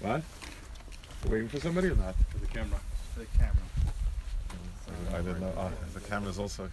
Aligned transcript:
What? 0.00 0.22
Waiting 1.28 1.48
for 1.48 1.60
somebody 1.60 1.88
or 1.88 1.94
not? 1.96 2.14
For 2.30 2.38
the 2.38 2.46
camera. 2.46 2.80
For 3.14 3.20
The 3.20 3.26
camera. 3.36 3.54
I 5.12 5.18
didn't 5.18 5.40
know. 5.40 5.52
Ah, 5.56 5.70
the 5.92 6.00
camera's 6.00 6.38
also. 6.38 6.70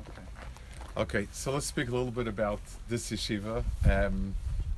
Okay. 0.00 0.22
Okay, 0.96 1.28
so 1.32 1.52
let's 1.52 1.66
speak 1.66 1.88
a 1.88 1.92
little 1.92 2.10
bit 2.10 2.28
about 2.28 2.60
this 2.88 3.10
yeshiva, 3.10 3.64
um, 3.88 4.34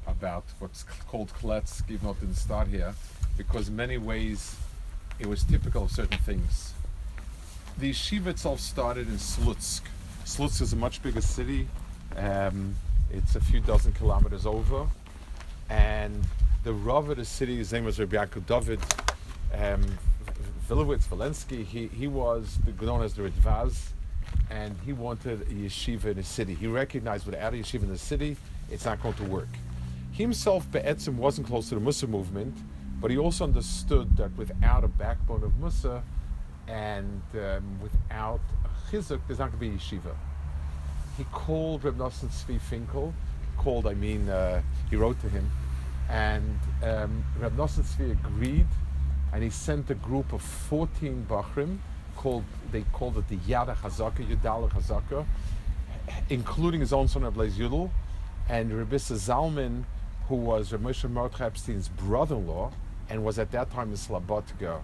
about 0.07 0.45
what's 0.61 0.85
called 1.09 1.33
Kletsk, 1.41 1.91
even 1.91 2.07
though 2.07 2.13
it 2.13 2.21
didn't 2.21 2.37
start 2.37 2.69
here, 2.69 2.95
because 3.37 3.69
in 3.69 3.77
many 3.77 3.99
ways 3.99 4.57
it 5.19 5.27
was 5.27 5.43
typical 5.43 5.85
of 5.85 5.91
certain 5.91 6.19
things. 6.19 6.75
The 7.79 7.91
yeshiva 7.91 8.27
itself 8.27 8.59
started 8.59 9.07
in 9.07 9.19
Slutsk. 9.19 9.83
Slutsk 10.25 10.63
is 10.63 10.73
a 10.73 10.77
much 10.77 11.01
bigger 11.01 11.21
city. 11.21 11.69
Um, 12.17 12.75
it's 13.13 13.37
a 13.37 13.41
few 13.41 13.61
dozen 13.61 13.93
kilometers 13.93 14.47
over, 14.47 14.89
and 15.71 16.27
the 16.65 16.73
Rav 16.73 17.09
of 17.09 17.19
the 17.19 17.25
city, 17.25 17.57
his 17.57 17.73
name 17.73 17.85
was 17.85 18.01
Rabbi 18.01 18.17
Yaakov 18.17 18.47
David 18.47 18.81
um, 19.55 19.87
Vilowitz 20.69 21.07
Valensky. 21.07 21.65
He, 21.65 21.87
he 21.87 22.09
was 22.09 22.59
the, 22.67 22.85
known 22.85 23.05
as 23.05 23.15
the 23.15 23.23
Ridvaz, 23.23 23.91
and 24.51 24.75
he 24.85 24.93
wanted 24.93 25.43
a 25.43 25.45
yeshiva 25.45 26.07
in 26.07 26.17
the 26.17 26.25
city. 26.25 26.55
He 26.55 26.67
recognized 26.67 27.27
without 27.27 27.55
a 27.55 27.59
yeshiva 27.59 27.85
in 27.85 27.91
the 27.91 27.97
city, 27.99 28.37
it's 28.73 28.87
not 28.87 29.01
going 29.01 29.15
to 29.15 29.25
work. 29.25 29.49
He 30.11 30.25
himself, 30.25 30.69
Be'etzim, 30.73 31.15
wasn't 31.15 31.47
close 31.47 31.69
to 31.69 31.77
the 31.77 31.81
Mussar 31.81 32.09
movement, 32.09 32.57
but 33.01 33.13
he 33.13 33.19
also 33.19 33.45
understood 33.45 34.17
that 34.17 34.37
without 34.37 34.83
a 34.83 34.89
backbone 34.89 35.45
of 35.45 35.53
Mussar 35.61 36.03
and 36.69 37.23
um, 37.35 37.81
without 37.81 38.41
a 38.65 38.91
chizuk, 38.91 39.21
there's 39.27 39.39
not 39.39 39.51
going 39.51 39.53
to 39.53 39.59
be 39.59 39.69
a 39.69 39.73
yeshiva. 39.73 40.15
He 41.17 41.25
called 41.33 41.85
Reb 41.85 41.97
Nosson 41.97 42.29
Tzvi 42.29 42.61
Finkel, 42.61 43.13
called, 43.57 43.87
I 43.87 43.95
mean, 43.95 44.29
uh, 44.29 44.63
he 44.91 44.97
wrote 44.97 45.21
to 45.21 45.29
him, 45.29 45.51
and 46.09 46.59
um, 46.83 47.25
Reb 47.39 47.57
Nosson 47.57 47.83
Tzvi 47.83 48.13
agreed, 48.13 48.67
and 49.33 49.43
he 49.43 49.51
sent 49.51 49.91
a 49.91 49.95
group 49.95 50.33
of 50.33 50.43
14 50.43 51.27
Bachrim, 51.29 51.79
called, 52.17 52.45
they 52.73 52.83
called 52.93 53.17
it 53.19 53.29
the 53.29 53.37
Yada 53.47 53.75
Chazaka, 53.75 54.27
Yudala 54.27 54.71
Chazaka, 54.71 55.25
including 56.29 56.81
his 56.81 56.93
own 56.93 57.09
son, 57.09 57.25
Reb 57.25 57.35
Yudel, 57.35 57.91
and 58.49 58.71
Rebissa 58.71 59.17
Zalman, 59.17 59.85
who 60.29 60.37
was 60.37 60.73
Reb 60.73 60.83
Moshe 60.83 61.11
Mordechai 61.11 61.47
Epstein's 61.47 61.89
brother-in-law, 61.89 62.73
and 63.09 63.25
was 63.25 63.39
at 63.39 63.51
that 63.53 63.71
time 63.71 63.91
in 63.91 63.97
Slobodka. 63.97 64.83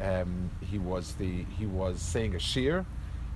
Um, 0.00 0.50
he 0.60 0.78
was 0.78 1.14
the 1.14 1.44
he 1.58 1.66
was 1.66 2.00
saying 2.00 2.34
a 2.34 2.38
shir. 2.38 2.84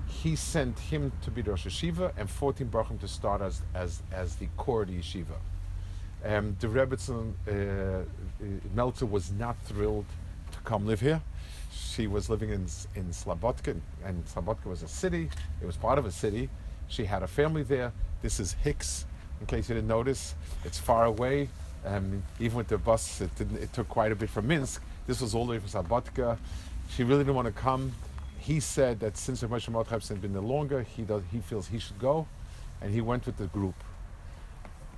He 0.09 0.37
sent 0.37 0.78
him 0.78 1.12
to 1.23 1.31
be 1.31 1.42
Rosh 1.42 1.67
Yeshiva 1.67 2.12
and 2.17 2.31
14 2.31 2.69
Bachrim 2.69 2.98
to 3.01 3.09
start 3.09 3.42
as, 3.42 3.61
as, 3.75 4.03
as 4.11 4.37
the 4.37 4.48
core 4.56 4.83
of 4.83 4.89
the 4.89 4.98
yeshiva. 4.98 5.36
Um, 6.25 6.56
the 6.61 6.67
Rebbetzin 6.67 7.34
uh, 7.47 7.53
uh, 7.53 8.05
Meltzer 8.75 9.05
was 9.05 9.31
not 9.33 9.56
thrilled 9.64 10.06
to 10.53 10.59
come 10.61 10.86
live 10.86 11.01
here. 11.01 11.20
She 11.73 12.06
was 12.06 12.31
living 12.31 12.51
in 12.51 12.67
in 12.95 13.11
Slobodka, 13.11 13.79
and 14.05 14.25
Slobodka 14.27 14.67
was 14.67 14.83
a 14.83 14.89
city. 14.89 15.29
It 15.61 15.67
was 15.67 15.77
part 15.77 15.98
of 15.98 16.06
a 16.06 16.11
city. 16.11 16.48
She 16.89 17.05
had 17.05 17.23
a 17.23 17.29
family 17.29 17.62
there. 17.62 17.92
This 18.23 18.41
is 18.41 18.55
Hicks, 18.64 19.06
in 19.41 19.47
case 19.47 19.69
you 19.69 19.75
didn't 19.75 19.89
notice. 19.89 20.34
It's 20.64 20.79
far 20.79 21.05
away. 21.05 21.51
Um, 21.84 22.23
even 22.41 22.56
with 22.56 22.69
the 22.69 22.79
bus, 22.79 23.20
it, 23.20 23.31
it 23.41 23.73
took 23.73 23.89
quite 23.89 24.11
a 24.11 24.17
bit 24.17 24.31
from 24.31 24.48
Minsk. 24.48 24.83
This 25.09 25.23
was 25.23 25.34
all 25.34 25.47
the 25.47 25.53
way 25.53 25.59
from 25.59 25.70
Slobodka. 25.70 26.37
She 26.91 27.03
really 27.03 27.25
didn't 27.25 27.34
want 27.34 27.47
to 27.47 27.53
come. 27.53 27.92
He 28.39 28.61
said 28.61 29.01
that 29.01 29.17
since 29.17 29.42
Rav 29.42 29.51
Moshe 29.51 29.70
Mordechai 29.70 30.06
had 30.06 30.20
been 30.20 30.34
there 30.34 30.42
longer, 30.42 30.83
he 30.83 31.01
does, 31.01 31.23
he 31.33 31.41
feels 31.41 31.67
he 31.67 31.78
should 31.78 31.98
go, 31.98 32.27
and 32.83 32.92
he 32.92 33.01
went 33.01 33.25
with 33.25 33.39
the 33.39 33.47
group. 33.47 33.75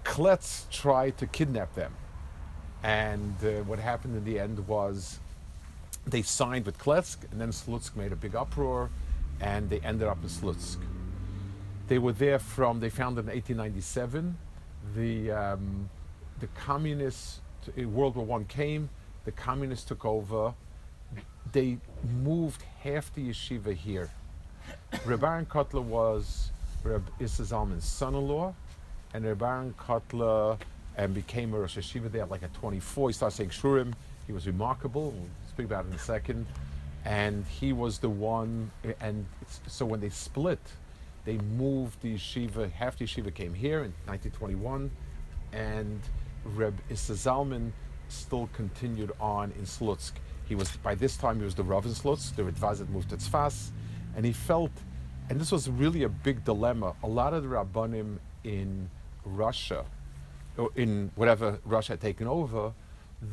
Kletsk 0.05 0.69
tried 0.70 1.16
to 1.19 1.28
kidnap 1.28 1.77
them. 1.77 1.94
And 2.83 3.36
uh, 3.44 3.62
what 3.62 3.78
happened 3.78 4.16
in 4.16 4.25
the 4.25 4.41
end 4.41 4.66
was 4.66 5.20
they 6.04 6.22
signed 6.22 6.66
with 6.66 6.76
Kletsk, 6.76 7.19
and 7.31 7.41
then 7.41 7.50
Slutsk 7.50 7.94
made 7.94 8.10
a 8.10 8.16
big 8.16 8.34
uproar, 8.34 8.91
and 9.41 9.70
they 9.70 9.78
ended 9.78 10.09
up 10.09 10.19
in 10.25 10.28
Slutsk. 10.28 10.78
They 11.87 12.00
were 12.00 12.12
there 12.12 12.41
from, 12.41 12.81
they 12.81 12.91
founded 12.91 13.26
in 13.26 13.31
1897. 13.31 14.37
The, 14.97 15.31
um, 15.31 15.88
the 16.41 16.49
communists, 16.49 17.41
uh, 17.69 17.87
World 17.87 18.16
War 18.16 18.26
One 18.26 18.44
came, 18.47 18.88
the 19.25 19.32
communists 19.32 19.84
took 19.84 20.04
over. 20.04 20.54
They 21.53 21.78
moved 22.22 22.62
half 22.82 23.12
the 23.14 23.31
yeshiva 23.31 23.75
here. 23.75 24.10
Reb 25.04 25.25
Aaron 25.25 25.47
Kotler 25.47 25.82
was 25.82 26.50
Reb 26.84 27.08
Issa 27.19 27.42
Zalman's 27.42 27.84
son-in-law, 27.84 28.54
and 29.14 29.25
Reb 29.25 29.42
Aaron 29.42 29.75
Kotler 29.78 30.58
and 30.97 31.14
became 31.14 31.54
a 31.54 31.58
Rosh 31.58 31.78
Yeshiva 31.78 32.10
there 32.10 32.26
like 32.26 32.42
at 32.42 32.53
24. 32.54 33.08
He 33.08 33.12
started 33.12 33.36
saying 33.36 33.50
Shurim. 33.50 33.94
He 34.26 34.32
was 34.32 34.47
remarkable. 34.47 35.12
We'll 35.12 35.28
speak 35.48 35.66
about 35.66 35.87
it 35.87 35.88
in 35.88 35.94
a 35.94 35.98
second. 35.98 36.47
And 37.04 37.47
he 37.47 37.72
was 37.72 37.98
the 37.98 38.10
one, 38.10 38.70
and 39.00 39.25
so 39.66 39.87
when 39.87 40.00
they 40.00 40.10
split, 40.10 40.60
they 41.25 41.38
moved 41.38 42.02
the 42.02 42.14
yeshiva, 42.14 42.70
half 42.70 42.98
the 42.98 43.06
yeshiva 43.06 43.34
came 43.34 43.54
here 43.54 43.78
in 43.78 43.92
1921, 44.06 44.91
and 45.52 46.00
Reb 46.44 46.78
Issa 46.91 47.14
Zalman 47.14 47.72
still 48.10 48.48
continued 48.53 49.12
on 49.21 49.53
in 49.53 49.65
Slutsk. 49.65 50.12
He 50.48 50.54
was, 50.54 50.71
by 50.78 50.94
this 50.94 51.16
time, 51.16 51.38
he 51.38 51.44
was 51.44 51.54
the 51.54 51.62
Rav 51.62 51.87
in 51.87 51.93
Slutsk, 51.93 52.37
the 52.37 52.43
Ridvaz 52.43 52.78
had 52.78 52.91
moved 52.91 53.10
to 53.10 53.16
Tzfas, 53.16 53.71
and 54.16 54.25
he 54.25 54.32
felt, 54.32 54.72
and 55.28 55.41
this 55.41 55.53
was 55.53 55.71
really 55.71 56.03
a 56.03 56.09
big 56.09 56.44
dilemma, 56.44 56.94
a 57.03 57.09
lot 57.09 57.34
of 57.34 57.43
the 57.43 57.49
Rabbanim 57.49 58.19
in 58.44 58.91
Russia, 59.25 59.84
or 60.56 60.70
in 60.76 61.10
whatever 61.15 61.59
Russia 61.65 61.93
had 61.93 62.00
taken 62.00 62.26
over, 62.26 62.72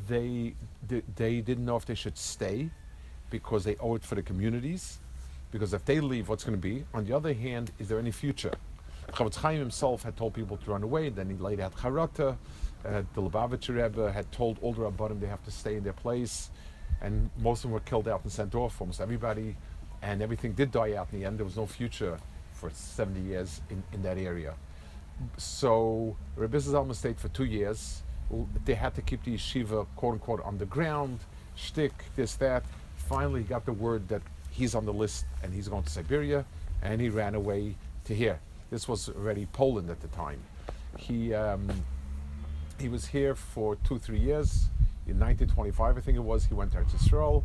they, 0.08 0.54
they, 0.88 1.02
they 1.16 1.42
didn't 1.42 1.66
know 1.66 1.76
if 1.76 1.86
they 1.86 1.96
should 1.96 2.18
stay 2.18 2.70
because 3.30 3.64
they 3.64 3.76
owe 3.78 3.96
it 3.96 4.04
for 4.04 4.16
the 4.16 4.22
communities. 4.22 5.00
Because 5.52 5.74
if 5.74 5.86
they 5.86 6.00
leave, 6.00 6.30
what's 6.30 6.44
going 6.44 6.58
to 6.58 6.62
be? 6.62 6.84
On 6.94 7.06
the 7.06 7.16
other 7.16 7.34
hand, 7.34 7.72
is 7.80 7.88
there 7.88 8.00
any 8.00 8.12
future? 8.12 8.54
Chofetz 9.12 9.36
Chaim 9.38 9.60
himself 9.60 10.04
had 10.04 10.18
told 10.18 10.34
people 10.34 10.58
to 10.58 10.72
run 10.72 10.84
away. 10.84 11.10
Then 11.10 11.30
he 11.30 11.36
laid 11.36 11.60
out 11.60 11.76
Charata. 11.76 12.36
Uh, 12.86 13.04
the 13.14 13.22
Lubavitcher 13.22 13.82
Rebbe 13.82 14.12
had 14.12 14.32
told 14.32 14.58
the 14.58 14.62
Rabbanim 14.62 15.20
they 15.20 15.28
have 15.28 15.44
to 15.46 15.52
stay 15.52 15.76
in 15.76 15.84
their 15.84 15.94
place. 15.94 16.50
And 17.02 17.30
most 17.40 17.60
of 17.60 17.64
them 17.64 17.72
were 17.72 17.80
killed 17.82 18.08
out 18.08 18.24
and 18.24 18.32
sent 18.32 18.56
off, 18.56 18.80
almost 18.82 19.02
everybody. 19.02 19.56
And 20.02 20.22
everything 20.22 20.54
did 20.54 20.72
die 20.72 20.94
out 20.96 21.10
in 21.12 21.20
the 21.20 21.26
end. 21.26 21.38
There 21.38 21.46
was 21.46 21.58
no 21.58 21.66
future 21.66 22.18
for 22.54 22.70
70 22.70 23.22
years 23.22 23.62
in, 23.70 23.84
in 23.94 24.02
that 24.04 24.18
area. 24.18 24.54
So 25.38 26.16
Rebbe 26.36 26.58
Zalman 26.58 26.96
stayed 26.96 27.20
for 27.20 27.30
two 27.30 27.46
years. 27.46 28.04
They 28.66 28.76
had 28.76 28.94
to 28.96 29.02
keep 29.02 29.24
the 29.24 29.36
yeshiva, 29.36 29.88
quote 29.96 30.14
unquote, 30.14 30.44
on 30.44 30.58
the 30.58 30.66
ground, 30.66 31.20
shtick, 31.56 31.94
this, 32.16 32.36
that. 32.36 32.64
Finally, 32.98 33.44
he 33.44 33.48
got 33.48 33.66
the 33.66 33.74
word 33.74 34.08
that 34.10 34.22
he's 34.52 34.76
on 34.76 34.86
the 34.86 34.94
list 34.94 35.26
and 35.44 35.54
he's 35.54 35.68
going 35.68 35.84
to 35.84 35.90
Siberia, 35.90 36.46
and 36.82 37.00
he 37.00 37.10
ran 37.10 37.36
away 37.36 37.76
to 38.06 38.14
here. 38.14 38.40
This 38.70 38.88
was 38.88 39.10
already 39.10 39.46
Poland 39.54 39.90
at 39.90 40.02
the 40.02 40.10
time. 40.10 40.40
He 40.98 41.34
um, 41.34 41.70
he 42.80 42.90
was 42.90 43.08
here 43.08 43.36
for 43.36 43.76
two, 43.78 43.98
three 44.00 44.20
years. 44.20 44.70
In 45.08 45.20
1925, 45.20 45.98
I 45.98 46.02
think 46.02 46.18
it 46.18 46.22
was, 46.24 46.46
he 46.46 46.54
went 46.54 46.72
to 46.74 46.80
Eretz 46.80 47.44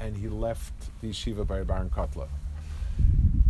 and 0.00 0.16
he 0.16 0.28
left 0.28 0.72
the 1.00 1.10
yeshiva 1.10 1.46
by 1.46 1.62
Baron 1.62 1.90
Kotler. 1.90 2.28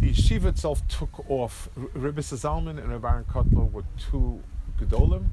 The 0.01 0.11
yeshiva 0.13 0.47
itself 0.47 0.87
took 0.89 1.31
off. 1.31 1.69
Rebbe 1.77 2.21
Zalman 2.21 2.83
and 2.83 3.01
Baron 3.01 3.25
Kotler 3.25 3.71
were 3.71 3.85
two 3.99 4.43
gedolim, 4.81 5.27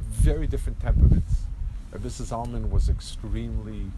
very 0.00 0.46
different 0.46 0.80
temperaments. 0.80 1.42
Rebbe 1.92 2.08
Zalman 2.08 2.70
was 2.70 2.88
extremely 2.88 3.92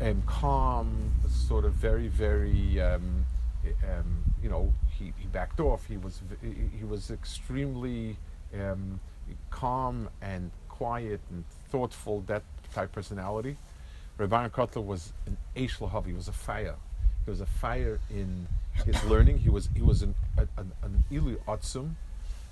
um, 0.00 0.22
calm, 0.26 1.12
sort 1.28 1.64
of 1.64 1.72
very, 1.72 2.08
very, 2.08 2.80
um, 2.80 3.24
um, 3.64 4.24
you 4.42 4.50
know, 4.50 4.72
he, 4.90 5.12
he 5.16 5.26
backed 5.26 5.58
off. 5.58 5.86
He 5.86 5.96
was 5.96 6.20
he- 6.42 6.76
he 6.78 6.84
was 6.84 7.10
extremely 7.10 8.18
um, 8.54 9.00
calm 9.50 10.08
and 10.22 10.50
quiet 10.68 11.20
and 11.30 11.44
thoughtful. 11.70 12.22
That 12.26 12.42
type 12.72 12.92
personality. 12.92 13.56
Rabbi 14.18 14.48
Kotler 14.48 14.84
was 14.84 15.12
an 15.26 15.36
Eish 15.56 15.78
Lahav. 15.78 16.06
He 16.06 16.12
was 16.12 16.28
a 16.28 16.32
fire. 16.32 16.76
He 17.24 17.30
was 17.30 17.40
a 17.40 17.46
fire 17.46 18.00
in 18.10 18.46
his 18.84 19.02
learning. 19.04 19.38
He 19.38 19.50
was 19.50 19.68
he 19.74 19.82
was 19.82 20.02
an 20.02 20.14
an, 20.36 20.72
an, 20.82 21.04
Atzum. 21.48 21.94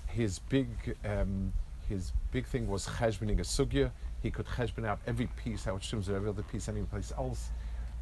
His 0.08 0.38
big 0.38 0.69
um, 1.05 1.52
his 1.88 2.12
big 2.31 2.46
thing 2.46 2.67
was 2.69 2.87
cheshboning 2.87 3.38
a 3.38 3.43
sugya. 3.43 3.90
He 4.23 4.31
could 4.31 4.46
cheshbon 4.46 4.87
out 4.87 5.00
every 5.06 5.29
piece, 5.43 5.64
how 5.64 5.76
it 5.76 5.82
shims 5.82 6.08
every 6.08 6.29
other 6.29 6.43
piece 6.43 6.69
any 6.69 6.82
place 6.82 7.12
else. 7.17 7.50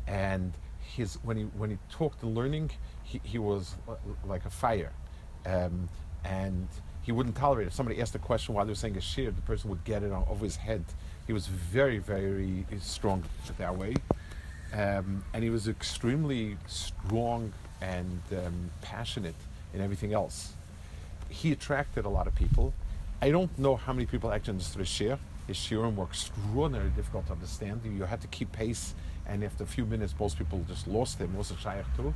And 0.07 0.53
his 0.81 1.19
when 1.23 1.37
he 1.37 1.45
when 1.45 1.71
he 1.71 1.79
talked 1.91 2.21
the 2.21 2.27
learning, 2.27 2.71
he, 3.03 3.21
he 3.25 3.39
was 3.39 3.77
like 4.27 4.45
a 4.45 4.51
fire, 4.51 4.93
um, 5.47 5.89
and 6.25 6.69
he 7.03 7.13
wouldn't 7.13 7.37
tolerate 7.37 7.67
it. 7.67 7.69
If 7.69 7.75
somebody 7.75 8.01
asked 8.01 8.15
a 8.15 8.19
question 8.19 8.55
while 8.55 8.65
they 8.65 8.71
were 8.71 8.77
saying 8.77 8.97
a 8.97 9.01
shir, 9.01 9.31
the 9.31 9.43
person 9.43 9.71
would 9.71 9.85
get 9.85 10.03
it 10.03 10.13
over 10.13 10.45
his 10.45 10.57
head. 10.57 10.85
He 11.27 11.33
was 11.33 11.47
very 11.47 11.99
very 11.99 12.67
strong 12.81 13.25
that 13.59 13.77
way, 13.77 13.95
um, 14.73 15.25
and 15.33 15.43
he 15.43 15.51
was 15.51 15.69
extremely 15.69 16.57
strong 16.67 17.53
and 17.81 18.21
um, 18.33 18.71
passionate 18.83 19.35
in 19.73 19.81
everything 19.81 20.13
else. 20.13 20.55
He 21.29 21.53
attracted 21.53 22.05
a 22.05 22.09
lot 22.09 22.27
of 22.27 22.35
people. 22.35 22.75
I 23.23 23.31
don't 23.31 23.57
know 23.59 23.77
how 23.77 23.93
many 23.93 24.07
people 24.07 24.33
actually 24.33 24.53
understood 24.53 24.81
his 24.81 24.89
shir. 24.89 25.19
His 25.47 25.57
shirim 25.57 25.97
were 25.97 26.05
extraordinarily 26.05 26.91
difficult 26.91 27.27
to 27.27 27.33
understand. 27.33 27.83
You 27.85 28.05
had 28.05 28.21
to 28.21 28.29
keep 28.29 28.53
pace, 28.53 28.95
and 29.27 29.43
after 29.45 29.65
a 29.65 29.67
few 29.67 29.85
minutes, 29.85 30.15
most 30.19 30.39
people 30.39 30.65
just 30.69 30.87
lost 30.87 31.19
him, 31.19 31.37
was 31.37 31.51
a 31.51 31.57
shaykh 31.57 31.85
too. 31.97 32.15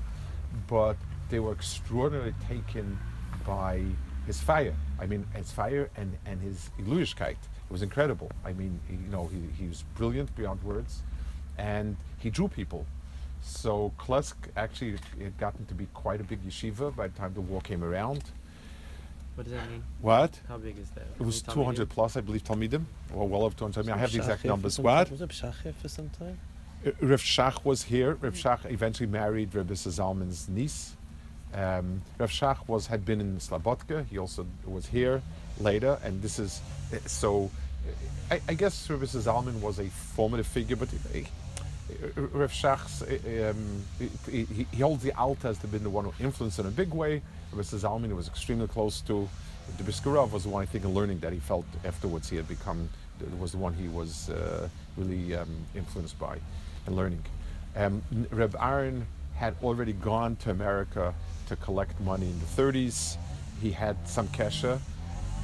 But 0.69 0.97
they 1.31 1.41
were 1.41 1.53
extraordinarily 1.53 2.35
taken 2.49 2.99
by 3.47 3.83
his 4.27 4.41
fire. 4.41 4.75
I 5.01 5.07
mean, 5.07 5.27
his 5.35 5.51
fire 5.53 5.91
and, 5.97 6.17
and 6.27 6.41
his 6.41 6.71
illuishkeit. 6.81 7.31
It 7.31 7.71
was 7.71 7.83
incredible. 7.83 8.31
I 8.45 8.53
mean, 8.53 8.81
he, 8.89 8.95
you 8.95 9.09
know, 9.11 9.27
he, 9.27 9.41
he 9.63 9.69
was 9.69 9.83
brilliant 9.97 10.35
beyond 10.37 10.63
words, 10.63 11.03
and 11.59 11.97
he 12.19 12.31
drew 12.31 12.49
people. 12.49 12.87
So 13.43 13.93
Kletsk 13.99 14.35
actually 14.57 14.97
had 15.23 15.37
gotten 15.39 15.67
to 15.67 15.75
be 15.75 15.87
quite 15.93 16.21
a 16.21 16.25
big 16.25 16.43
yeshiva 16.47 16.95
by 16.97 17.09
the 17.09 17.19
time 17.19 17.35
the 17.35 17.41
war 17.41 17.61
came 17.61 17.85
around. 17.85 18.23
What 19.35 19.45
does 19.45 19.53
that 19.53 19.69
mean? 19.71 19.83
What? 20.01 20.39
How 20.49 20.59
big 20.59 20.79
is 20.79 20.91
that? 20.91 21.07
It 21.19 21.25
was 21.25 21.43
How 21.43 21.53
many 21.55 21.65
200 21.65 21.91
plus, 21.91 22.17
I 22.17 22.21
believe, 22.21 22.45
Talmidim, 22.45 22.85
or 23.13 23.27
well 23.29 23.43
over 23.43 23.55
200. 23.57 23.81
I 23.81 23.83
mean, 23.83 23.95
I 23.95 23.99
have 23.99 24.13
the 24.13 24.19
exact 24.19 24.45
numbers. 24.45 24.75
some- 24.77 24.85
What? 24.85 25.11
Was 25.11 25.21
it 25.23 25.31
Shachir 25.31 25.75
for 25.75 25.89
some 25.89 26.09
time? 26.11 26.39
Uh, 26.87 26.91
Rav 27.01 27.21
Shach 27.21 27.65
was 27.65 27.83
here. 27.83 28.15
Rav 28.21 28.35
Shach 28.35 28.71
eventually 28.71 29.09
married 29.09 29.55
Rabbi 29.55 29.75
Zalman's 29.75 30.49
niece. 30.49 30.97
Um, 31.55 32.03
Rav 32.19 32.31
Shach 32.31 32.67
was 32.69 32.87
had 32.89 33.05
been 33.05 33.21
in 33.21 33.39
Slobodka. 33.39 34.07
He 34.07 34.19
also 34.19 34.47
was 34.67 34.87
here 34.87 35.23
later, 35.61 35.99
and 36.05 36.21
this 36.23 36.39
is 36.39 36.61
uh, 36.93 36.97
so. 37.07 37.51
uh, 37.87 38.35
I, 38.35 38.41
I 38.49 38.55
guess 38.55 38.89
Rabbi 38.91 39.05
Zalman 39.05 39.61
was 39.61 39.79
a 39.79 39.85
formative 39.89 40.47
figure, 40.47 40.77
but 40.77 40.89
uh, 41.15 41.19
uh, 41.19 42.23
Rav 42.33 42.51
Shach's 42.51 43.03
um, 43.03 43.83
he, 44.31 44.45
he- 44.45 44.67
he 44.73 44.83
holds 44.83 45.03
the 45.03 45.13
Alta 45.13 45.49
as 45.49 45.59
to 45.59 45.67
been 45.69 45.83
the 45.85 45.91
one 45.91 46.05
who 46.07 46.13
influenced 46.25 46.59
in 46.59 46.67
a 46.67 46.71
big 46.71 46.93
way. 46.93 47.23
Rabbi 47.53 47.63
Zalman 47.63 48.15
was 48.17 48.27
extremely 48.29 48.67
close 48.67 49.01
to. 49.03 49.29
The 49.79 49.85
was 50.31 50.43
the 50.43 50.51
one 50.51 50.63
I 50.63 50.67
think 50.67 50.85
in 50.85 50.93
learning 50.93 51.21
that 51.21 51.33
he 51.33 51.39
felt 51.39 51.65
afterwards 51.87 52.29
he 52.29 52.37
had 52.37 52.47
become 52.49 52.89
was 53.39 53.53
the 53.53 53.59
one 53.59 53.73
he 53.75 53.89
was 53.89 54.29
uh, 54.29 54.69
really 54.97 55.35
um, 55.37 55.49
influenced 55.75 56.19
by 56.19 56.39
and 56.87 56.97
learning. 56.97 57.23
Um, 57.77 58.03
Reb 58.31 58.57
Aaron 58.61 59.07
had 59.37 59.55
already 59.63 59.93
gone 59.95 60.37
to 60.37 60.51
America 60.51 61.15
to 61.47 61.57
collect 61.57 61.99
money 62.01 62.27
in 62.27 62.39
the 62.41 62.47
30s. 62.47 63.17
He 63.61 63.71
had 63.71 63.97
some 64.09 64.29
kesha. 64.29 64.81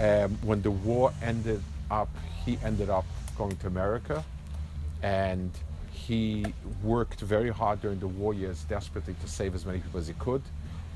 Um, 0.01 0.39
when 0.43 0.63
the 0.63 0.71
war 0.71 1.13
ended 1.23 1.63
up, 1.91 2.09
he 2.45 2.59
ended 2.65 2.91
up 2.91 3.05
going 3.37 3.57
to 3.57 3.67
America, 3.67 4.25
and 5.03 5.51
he 5.93 6.45
worked 6.83 7.21
very 7.21 7.51
hard 7.51 7.81
during 7.81 8.01
the 8.01 8.09
war 8.09 8.35
years, 8.35 8.65
desperately 8.65 9.15
to 9.21 9.29
save 9.29 9.55
as 9.55 9.67
many 9.67 9.79
people 9.79 10.01
as 10.01 10.09
he 10.09 10.15
could. 10.15 10.43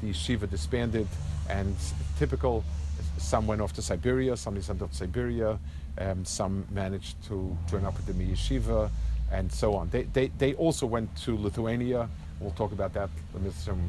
The 0.02 0.10
yeshiva 0.10 0.48
disbanded, 0.50 1.06
and 1.48 1.76
typical, 2.18 2.64
some 3.18 3.46
went 3.46 3.60
off 3.60 3.72
to 3.74 3.82
Siberia, 3.82 4.36
some 4.36 4.60
sent 4.60 4.82
off 4.82 4.90
to 4.90 4.96
Siberia, 4.96 5.58
um, 5.98 6.24
some 6.24 6.66
managed 6.70 7.22
to 7.28 7.56
join 7.70 7.84
up 7.84 7.96
with 7.96 8.06
the 8.06 8.12
yeshiva, 8.12 8.90
and 9.30 9.50
so 9.50 9.74
on. 9.74 9.90
They, 9.90 10.02
they, 10.04 10.28
they 10.38 10.54
also 10.54 10.86
went 10.86 11.14
to 11.24 11.36
Lithuania. 11.36 12.08
We'll 12.40 12.52
talk 12.52 12.72
about 12.72 12.92
that 12.94 13.10
with 13.32 13.56
some, 13.58 13.80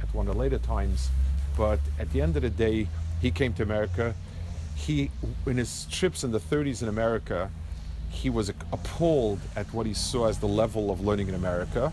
at 0.00 0.12
one 0.14 0.28
of 0.28 0.34
the 0.34 0.40
later 0.40 0.58
times. 0.58 1.10
But 1.56 1.80
at 1.98 2.10
the 2.12 2.20
end 2.20 2.36
of 2.36 2.42
the 2.42 2.50
day, 2.50 2.88
he 3.20 3.30
came 3.30 3.52
to 3.54 3.62
America. 3.62 4.14
He, 4.74 5.10
in 5.46 5.56
his 5.56 5.86
trips 5.90 6.22
in 6.22 6.30
the 6.30 6.38
30s 6.38 6.82
in 6.82 6.88
America, 6.88 7.50
he 8.10 8.30
was 8.30 8.48
appalled 8.48 9.40
at 9.56 9.72
what 9.72 9.86
he 9.86 9.94
saw 9.94 10.26
as 10.28 10.38
the 10.38 10.46
level 10.46 10.90
of 10.90 11.00
learning 11.00 11.28
in 11.28 11.34
America, 11.34 11.92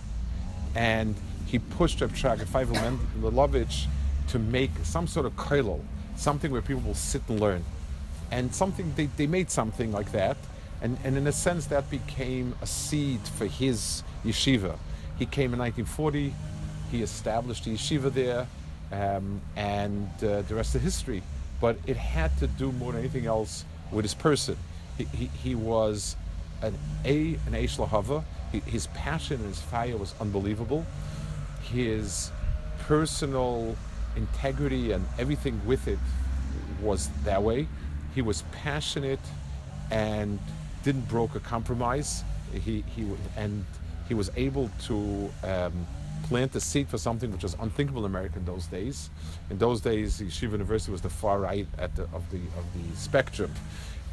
and 0.76 1.16
he 1.46 1.60
pushed 1.60 2.02
Reb 2.02 2.12
Shraga 2.12 2.46
Feivel 2.46 3.88
to 4.28 4.40
make 4.40 4.72
some 4.84 5.08
sort 5.08 5.26
of 5.26 5.36
koilel, 5.36 5.82
something 6.16 6.52
where 6.52 6.62
people 6.62 6.82
will 6.82 6.94
sit 6.94 7.22
and 7.28 7.40
learn, 7.40 7.64
and 8.32 8.54
something 8.54 8.92
they, 8.96 9.06
they 9.18 9.28
made 9.28 9.52
something 9.52 9.92
like 9.92 10.12
that, 10.12 10.38
and, 10.82 10.98
and 11.04 11.18
in 11.18 11.28
a 11.28 11.32
sense 11.32 11.68
that 11.68 11.90
became 11.90 12.56
a 12.62 12.66
seed 12.66 13.22
for 13.22 13.46
his 13.46 14.04
yeshiva. 14.24 14.78
He 15.18 15.26
came 15.26 15.54
in 15.54 15.60
1940, 15.60 16.34
he 16.92 17.02
established 17.02 17.66
the 17.66 17.74
yeshiva 17.74 18.14
there, 18.14 18.48
um, 18.92 19.42
and 19.56 20.10
uh, 20.24 20.42
the 20.44 20.56
rest 20.56 20.76
of 20.76 20.82
history. 20.82 21.24
But 21.62 21.78
it 21.88 21.98
had 21.98 22.38
to 22.40 22.48
do 22.48 22.72
more 22.72 22.92
than 22.92 23.02
anything 23.02 23.26
else 23.26 23.66
with 23.92 24.06
his 24.06 24.14
person. 24.14 24.58
He, 24.98 25.06
he, 25.06 25.26
he 25.26 25.56
was 25.56 26.16
an 26.62 26.78
A, 27.04 27.36
an 27.46 27.54
Eish 27.54 27.78
Lahava. 27.78 28.24
He, 28.52 28.60
his 28.60 28.88
passion 28.88 29.40
and 29.40 29.50
his 29.50 29.62
fire 29.62 29.98
was 29.98 30.14
unbelievable. 30.20 30.86
His 31.64 32.32
personal 32.80 33.76
integrity 34.16 34.92
and 34.92 35.06
everything 35.18 35.60
with 35.66 35.88
it 35.88 36.00
was 36.82 37.10
that 37.24 37.44
way. 37.44 37.68
He 38.14 38.22
was 38.22 38.44
passionate 38.52 39.20
and 39.92 40.40
didn't 40.84 41.08
broke 41.08 41.36
a 41.36 41.40
compromise. 41.40 42.24
He, 42.54 42.84
he 42.96 43.06
and 43.36 43.66
he 44.08 44.14
was 44.14 44.30
able 44.36 44.70
to 44.84 45.30
um, 45.44 45.88
plant 46.26 46.56
a 46.56 46.60
seed 46.60 46.88
for 46.88 46.98
something 46.98 47.32
which 47.32 47.44
was 47.44 47.56
unthinkable 47.60 48.06
in 48.06 48.12
America 48.12 48.38
in 48.38 48.46
those 48.46 48.66
days. 48.66 49.10
In 49.50 49.58
those 49.58 49.80
days, 49.82 50.20
Yeshiva 50.20 50.54
University 50.54 50.92
was 50.92 51.02
the 51.02 51.10
far 51.10 51.40
right 51.40 51.68
at 51.78 51.96
the, 51.96 52.04
of 52.14 52.30
the 52.32 52.42
of 52.58 52.66
the 52.74 52.98
spectrum, 52.98 53.52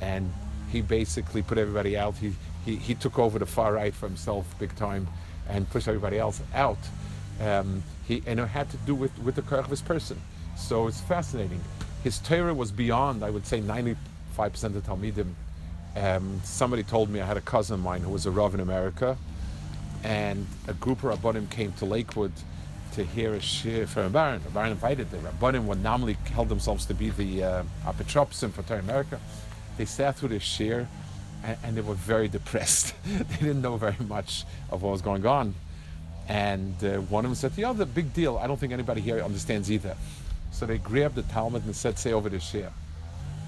and 0.00 0.32
he 0.70 0.82
basically 0.82 1.42
put 1.42 1.58
everybody 1.58 1.96
out. 1.96 2.14
He, 2.16 2.34
he 2.64 2.76
he 2.76 2.94
took 2.94 3.18
over 3.18 3.38
the 3.38 3.46
far 3.46 3.72
right 3.72 3.94
for 3.94 4.08
himself 4.08 4.54
big 4.58 4.74
time, 4.76 5.08
and 5.48 5.68
pushed 5.70 5.88
everybody 5.88 6.18
else 6.18 6.40
out. 6.54 6.78
Um, 7.40 7.82
he 8.06 8.22
and 8.26 8.38
it 8.40 8.48
had 8.48 8.70
to 8.70 8.76
do 8.78 8.94
with 8.94 9.16
with 9.20 9.34
the 9.34 9.42
character 9.42 9.64
of 9.64 9.70
his 9.70 9.82
person. 9.82 10.20
So 10.56 10.86
it's 10.86 11.00
fascinating. 11.00 11.60
His 12.04 12.18
Torah 12.18 12.54
was 12.54 12.72
beyond, 12.72 13.24
I 13.24 13.30
would 13.30 13.46
say, 13.46 13.60
95% 13.60 13.96
of 14.36 14.84
Talmidim. 14.84 15.32
Um, 15.94 16.40
somebody 16.44 16.82
told 16.82 17.10
me 17.10 17.20
I 17.20 17.26
had 17.26 17.36
a 17.36 17.42
cousin 17.42 17.74
of 17.74 17.80
mine 17.80 18.00
who 18.00 18.10
was 18.10 18.26
a 18.26 18.30
Rav 18.30 18.54
in 18.54 18.60
America, 18.60 19.16
and 20.02 20.46
a 20.66 20.74
group 20.74 21.04
of 21.04 21.18
Rabbanim 21.18 21.50
came 21.50 21.72
to 21.74 21.84
Lakewood 21.84 22.32
to 22.94 23.04
hear 23.04 23.34
a 23.34 23.40
shir 23.40 23.86
from. 23.86 24.12
The 24.12 24.40
Baron 24.52 24.70
invited 24.70 25.10
them. 25.10 25.22
the 25.22 25.30
Rabbanim, 25.30 25.64
what 25.64 25.78
normally 25.78 26.14
held 26.32 26.48
themselves 26.48 26.86
to 26.86 26.94
be 26.94 27.10
the 27.10 27.44
uh, 27.44 27.62
Apotropsim 27.86 28.52
for 28.52 28.62
Torah 28.62 28.80
America. 28.80 29.20
They 29.78 29.84
sat 29.84 30.16
through 30.16 30.30
the 30.30 30.40
shir, 30.40 30.86
and, 31.42 31.56
and 31.62 31.76
they 31.76 31.80
were 31.80 31.94
very 31.94 32.28
depressed. 32.28 32.94
they 33.04 33.36
didn't 33.36 33.62
know 33.62 33.76
very 33.76 33.96
much 34.06 34.44
of 34.70 34.82
what 34.82 34.92
was 34.92 35.02
going 35.02 35.24
on. 35.26 35.54
And 36.28 36.74
uh, 36.84 36.98
one 37.00 37.24
of 37.24 37.30
them 37.30 37.34
said, 37.34 37.52
"Yeah, 37.56 37.72
the 37.72 37.86
big 37.86 38.12
deal. 38.12 38.38
I 38.38 38.46
don't 38.46 38.58
think 38.58 38.72
anybody 38.72 39.00
here 39.00 39.20
understands 39.20 39.70
either." 39.70 39.96
So 40.50 40.66
they 40.66 40.78
grabbed 40.78 41.14
the 41.14 41.22
Talmud 41.22 41.64
and 41.64 41.74
said, 41.74 41.98
"Say 41.98 42.12
over 42.12 42.28
the 42.28 42.40
shir." 42.40 42.70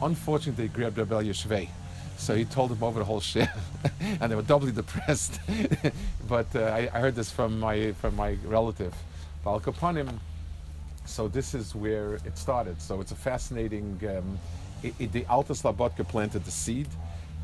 Unfortunately, 0.03 0.67
they 0.67 0.75
grabbed 0.75 0.99
Rebbe 0.99 1.15
Yeshvei. 1.23 1.69
So 2.17 2.35
he 2.35 2.45
told 2.45 2.71
them 2.71 2.83
over 2.83 2.99
the 2.99 3.05
whole 3.05 3.21
shit, 3.21 3.49
and 4.01 4.31
they 4.31 4.37
were 4.37 4.43
doubly 4.43 4.73
depressed. 4.73 5.41
but 6.29 6.47
uh, 6.55 6.61
I, 6.61 6.89
I 6.93 7.01
heard 7.01 7.15
this 7.15 7.31
from 7.31 7.61
my 7.61 7.93
from 7.93 8.17
my 8.17 8.39
relative, 8.45 8.95
Kapanim. 9.45 10.19
So 11.07 11.29
this 11.29 11.55
is 11.55 11.75
where 11.75 12.15
it 12.15 12.39
started. 12.39 12.81
So 12.81 13.01
it's 13.01 13.13
a 13.13 13.17
fascinating. 13.17 14.01
Um, 14.09 14.39
it, 14.83 14.95
it, 14.99 15.13
the 15.13 15.27
Alta 15.27 15.53
Slabotka 15.53 16.07
planted 16.07 16.45
the 16.45 16.51
seed. 16.51 16.89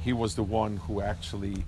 He 0.03 0.13
was 0.13 0.35
the 0.35 0.43
one 0.43 0.77
who 0.77 1.01
actually 1.01 1.65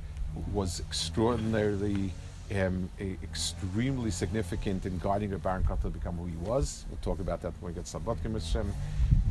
was 0.52 0.80
extraordinarily, 0.80 2.12
um, 2.54 2.88
e- 3.00 3.16
extremely 3.23 4.11
significant 4.11 4.87
in 4.87 4.99
guiding 4.99 5.30
the 5.30 5.38
Baron 5.38 5.64
Kotler 5.64 5.82
to 5.82 5.90
become 5.90 6.16
who 6.16 6.26
he 6.26 6.37
was. 6.37 6.85
We'll 6.88 6.99
talk 7.02 7.21
about 7.21 7.42
that 7.42 7.52
when 7.61 7.73
we 7.73 7.75
get 7.75 7.85
Slabotka 7.85 8.30
Mishem. 8.30 8.66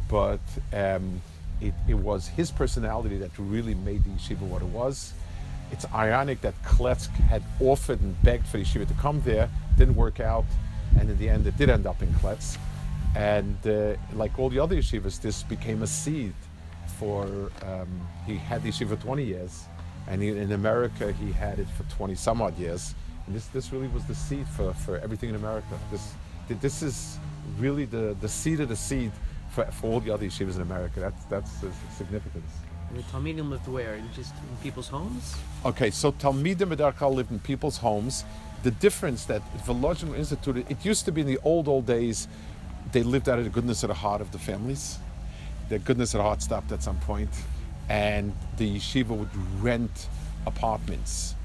But 0.07 0.39
um, 0.73 1.21
it, 1.61 1.73
it 1.87 1.93
was 1.93 2.27
his 2.27 2.51
personality 2.51 3.17
that 3.17 3.31
really 3.37 3.75
made 3.75 4.03
the 4.03 4.09
yeshiva 4.09 4.41
what 4.41 4.61
it 4.61 4.67
was. 4.69 5.13
It's 5.71 5.85
ironic 5.93 6.41
that 6.41 6.61
Kletsk 6.63 7.09
had 7.11 7.43
offered 7.59 8.01
and 8.01 8.21
begged 8.23 8.47
for 8.47 8.57
the 8.57 8.63
yeshiva 8.63 8.87
to 8.87 8.93
come 8.95 9.21
there, 9.21 9.49
didn't 9.77 9.95
work 9.95 10.19
out, 10.19 10.45
and 10.99 11.09
in 11.09 11.17
the 11.17 11.29
end 11.29 11.47
it 11.47 11.57
did 11.57 11.69
end 11.69 11.85
up 11.85 12.01
in 12.01 12.09
Kletsk. 12.15 12.57
And 13.15 13.57
uh, 13.65 13.95
like 14.13 14.37
all 14.39 14.49
the 14.49 14.59
other 14.59 14.75
yeshivas, 14.75 15.21
this 15.21 15.43
became 15.43 15.83
a 15.83 15.87
seed 15.87 16.33
for, 16.97 17.51
um, 17.65 18.07
he 18.25 18.35
had 18.35 18.63
the 18.63 18.69
yeshiva 18.69 18.89
for 18.89 19.03
20 19.03 19.23
years, 19.23 19.65
and 20.07 20.21
in 20.21 20.51
America 20.51 21.11
he 21.13 21.31
had 21.31 21.59
it 21.59 21.67
for 21.69 21.83
20 21.95 22.15
some 22.15 22.41
odd 22.41 22.57
years. 22.57 22.95
And 23.27 23.35
this, 23.35 23.45
this 23.47 23.71
really 23.71 23.87
was 23.89 24.03
the 24.05 24.15
seed 24.15 24.47
for, 24.47 24.73
for 24.73 24.97
everything 24.97 25.29
in 25.29 25.35
America. 25.35 25.79
This, 25.91 26.13
this 26.59 26.81
is 26.81 27.17
really 27.59 27.85
the, 27.85 28.15
the 28.19 28.27
seed 28.27 28.59
of 28.59 28.69
the 28.69 28.75
seed 28.75 29.11
for, 29.51 29.65
for 29.65 29.91
all 29.91 29.99
the 29.99 30.11
other 30.11 30.25
yeshivas 30.25 30.55
in 30.55 30.61
America. 30.61 30.99
That's, 30.99 31.25
that's 31.25 31.59
the 31.59 31.71
significance. 31.95 32.51
And 32.89 32.99
the 32.99 33.03
Talmidim 33.03 33.49
lived 33.49 33.67
where? 33.67 33.95
In 33.95 34.11
just 34.13 34.33
in 34.33 34.57
people's 34.63 34.87
homes? 34.87 35.35
Okay, 35.65 35.91
so 35.91 36.11
Talmidim 36.11 36.75
Medarkal 36.75 37.13
lived 37.13 37.31
in 37.31 37.39
people's 37.39 37.77
homes. 37.77 38.25
The 38.63 38.71
difference 38.71 39.25
that 39.25 39.41
the 39.53 39.73
Volozhin 39.73 40.17
instituted, 40.17 40.69
it 40.69 40.85
used 40.85 41.05
to 41.05 41.11
be 41.11 41.21
in 41.21 41.27
the 41.27 41.39
old, 41.43 41.67
old 41.67 41.85
days, 41.85 42.27
they 42.91 43.03
lived 43.03 43.29
out 43.29 43.37
of 43.39 43.45
the 43.45 43.49
goodness 43.49 43.83
of 43.83 43.87
the 43.87 43.93
heart 43.93 44.21
of 44.21 44.31
the 44.31 44.39
families. 44.39 44.97
The 45.69 45.79
goodness 45.79 46.13
of 46.13 46.19
the 46.19 46.23
heart 46.23 46.41
stopped 46.41 46.71
at 46.71 46.83
some 46.83 46.99
point, 46.99 47.29
and 47.87 48.33
the 48.57 48.77
yeshiva 48.77 49.09
would 49.09 49.29
rent 49.61 50.07
apartments. 50.45 51.35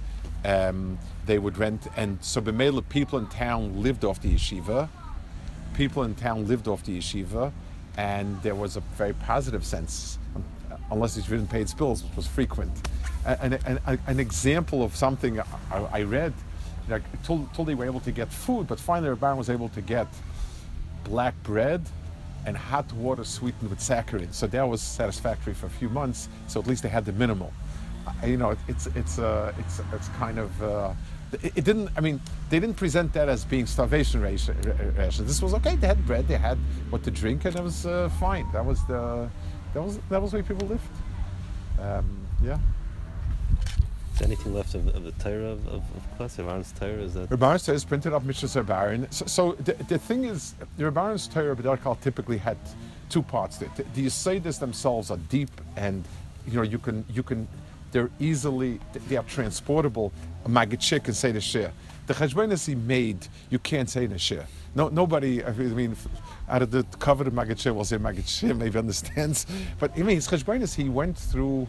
Um, 0.45 0.99
they 1.27 1.39
would 1.39 1.59
rent, 1.59 1.87
and 1.97 2.19
so 2.23 2.41
Bemela 2.41 2.89
people 2.89 3.19
in 3.19 3.29
town 3.29 3.83
lived 3.83 4.05
off 4.05 4.21
the 4.21 4.35
yeshiva, 4.35 4.89
people 5.75 6.03
in 6.03 6.15
town 6.15 6.47
lived 6.47 6.67
off 6.67 6.85
the 6.85 6.99
yeshiva, 6.99 7.53
and 7.97 8.41
there 8.43 8.55
was 8.55 8.77
a 8.77 8.81
very 8.97 9.15
positive 9.15 9.65
sense, 9.65 10.19
um, 10.35 10.45
unless 10.91 11.17
it 11.17 11.27
didn't 11.27 11.49
pay 11.49 11.63
its 11.63 11.75
bills, 11.75 12.03
which 12.05 12.17
was 12.17 12.27
frequent. 12.27 12.71
And, 13.25 13.55
and, 13.67 13.81
and 13.87 13.99
an 14.07 14.21
example 14.21 14.83
of 14.83 14.95
something 14.95 15.41
I, 15.41 15.45
I 15.93 16.03
read, 16.03 16.33
like, 16.89 17.03
told, 17.25 17.53
they 17.67 17.75
were 17.75 17.87
able 17.87 18.01
to 18.01 18.13
get 18.13 18.33
food, 18.33 18.67
but 18.69 18.79
finally 18.79 19.15
Rabban 19.17 19.37
was 19.37 19.51
able 19.51 19.69
to 19.71 19.81
get 19.81 20.07
black 21.05 21.35
bread 21.43 21.83
and 22.45 22.57
hot 22.57 22.93
water 22.93 23.25
sweetened 23.25 23.71
with 23.71 23.81
saccharin. 23.81 24.33
So 24.33 24.47
that 24.47 24.69
was 24.69 24.81
satisfactory 24.81 25.55
for 25.55 25.67
a 25.67 25.71
few 25.71 25.89
months. 25.89 26.29
So 26.47 26.61
at 26.61 26.67
least 26.67 26.83
they 26.85 26.89
had 26.89 27.05
the 27.05 27.13
minimal. 27.13 27.53
You 28.25 28.37
know, 28.37 28.57
it's 28.69 28.87
it's 28.95 29.19
uh, 29.19 29.53
it's 29.59 29.81
it's 29.93 30.09
kind 30.11 30.39
of. 30.39 30.63
Uh, 30.63 30.93
it, 31.33 31.65
didn't. 31.65 31.91
I 31.97 32.01
mean, 32.01 32.21
they 32.51 32.61
didn't 32.61 32.77
present 32.77 33.13
that 33.15 33.29
as 33.29 33.45
being 33.45 33.67
starvation 33.67 34.21
ration. 34.21 34.57
ration. 34.97 35.27
This 35.27 35.43
was 35.43 35.55
okay. 35.55 35.77
They 35.77 35.87
had 35.87 36.07
bread. 36.07 36.29
They 36.29 36.37
had 36.37 36.59
what 36.91 37.03
to 37.05 37.11
drink, 37.11 37.45
and 37.45 37.57
it 37.57 37.63
was 37.63 37.87
uh, 37.87 38.09
fine. 38.21 38.47
That 38.53 38.65
was 38.65 38.85
the. 38.87 39.29
That 39.75 39.83
was 39.83 39.99
that 40.09 40.23
was 40.23 40.31
the 40.31 40.39
way 40.39 40.43
people 40.43 40.67
lived. 40.69 40.89
Um, 41.81 42.27
yeah. 42.43 42.59
Is 44.13 44.21
there 44.21 44.29
anything 44.29 44.55
left 44.55 44.75
of, 44.75 44.87
of 44.95 45.05
the 45.05 45.13
Torah 45.13 45.51
of, 45.51 45.67
of, 45.67 45.75
of 45.75 46.17
class? 46.17 46.39
Aaron's 46.39 46.73
Torah? 46.73 47.03
Is 47.03 47.13
that 47.15 47.29
Rabbanan 47.29 47.61
says 47.61 47.85
printed 47.85 48.15
up 48.15 48.25
Mishnah 48.25 48.49
Rabbanan. 48.49 49.13
So, 49.13 49.27
so 49.27 49.53
the, 49.53 49.75
the 49.75 49.99
thing 49.99 50.25
is, 50.25 50.55
the 50.79 50.85
Rabbanan's 50.85 51.29
Torah 51.29 51.55
B'derkal 51.55 52.01
typically 52.01 52.39
had 52.39 52.57
two 53.11 53.21
parts. 53.21 53.59
The, 53.59 53.69
the 53.95 54.07
Yisaitis 54.07 54.59
themselves 54.59 55.11
are 55.11 55.19
deep, 55.29 55.51
and 55.77 56.07
you 56.47 56.55
know 56.55 56.63
you 56.63 56.79
can 56.79 57.05
you 57.13 57.23
can 57.23 57.47
they're 57.93 58.11
easily 58.19 58.81
they 59.09 59.17
are 59.17 59.25
transportable. 59.25 60.13
A 60.45 60.49
Magachik 60.49 61.05
can 61.05 61.15
say 61.15 61.33
the 61.33 61.41
share. 61.41 61.73
The 62.07 62.15
Cheshbonis 62.15 62.67
he 62.67 62.75
made, 62.75 63.27
you 63.51 63.59
can't 63.59 63.91
say 63.91 64.07
the 64.07 64.19
share. 64.19 64.47
No, 64.75 64.89
nobody. 64.89 65.43
I 65.43 65.51
mean, 65.53 65.97
out 66.49 66.63
of 66.63 66.71
the 66.71 66.85
coveted 66.99 67.33
Magachik, 67.35 67.75
will 67.75 67.85
say 67.85 67.97
Magachik 67.97 68.57
maybe 68.63 68.79
understands. 68.79 69.47
But 69.79 69.93
I 69.97 70.03
mean, 70.03 70.17
his 70.17 70.29
Cheshbonis 70.29 70.75
he 70.75 70.89
went 70.89 71.17
through. 71.17 71.67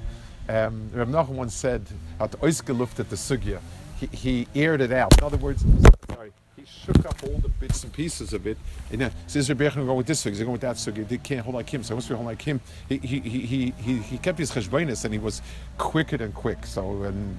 Um, 0.50 0.90
Reb 0.94 1.10
Nachum 1.10 1.30
once 1.30 1.54
said, 1.54 1.86
"At 2.20 2.32
oisgeluftet 2.32 3.10
the 3.10 3.16
sugya." 3.16 3.60
He, 4.00 4.08
he 4.08 4.48
aired 4.54 4.82
it 4.82 4.92
out. 4.92 5.18
In 5.18 5.24
other 5.24 5.38
words, 5.38 5.66
sorry, 6.10 6.32
shook 6.68 7.06
up 7.06 7.24
all 7.24 7.38
the 7.40 7.50
bits 7.50 7.84
and 7.84 7.94
pieces 7.94 8.34
of 8.34 8.48
it. 8.48 8.58
And 8.92 9.02
then 9.02 9.12
says 9.28 9.50
Rebbe 9.50 9.70
Yechon 9.70 9.86
go 9.86 9.94
with 9.94 10.08
this 10.08 10.24
figure, 10.24 10.40
going 10.40 10.54
with 10.54 10.62
that 10.62 10.78
sugi. 10.78 11.08
They 11.08 11.18
can't 11.18 11.42
hold 11.42 11.56
like 11.56 11.70
him, 11.70 11.84
so 11.84 11.96
must 11.96 12.10
be 12.10 12.16
hold 12.16 12.28
like 12.28 12.42
him. 12.42 12.62
He 12.90 12.98
he 12.98 13.20
he 13.20 13.72
he, 13.72 13.98
he, 13.98 14.18
kept 14.18 14.40
his 14.40 14.52
cheshbonis 14.52 15.06
and 15.06 15.14
he 15.14 15.20
was 15.20 15.42
quicker 15.78 16.18
than 16.18 16.32
quick. 16.32 16.66
So 16.66 17.04
and 17.04 17.38